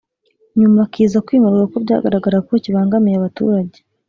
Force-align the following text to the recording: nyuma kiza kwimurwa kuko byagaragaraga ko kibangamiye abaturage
nyuma 0.59 0.81
kiza 0.91 1.17
kwimurwa 1.25 1.61
kuko 1.65 1.77
byagaragaraga 1.85 2.45
ko 2.47 2.53
kibangamiye 2.63 3.15
abaturage 3.17 3.77